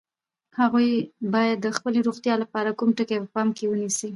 هغوی 0.59 0.89
باید 1.33 1.57
د 1.61 1.67
خپلې 1.77 1.99
روغتیا 2.07 2.35
لپاره 2.43 2.77
کوم 2.79 2.89
ټکي 2.97 3.17
په 3.21 3.29
پام 3.35 3.47
کې 3.57 3.65
ونیسي؟ 3.67 4.09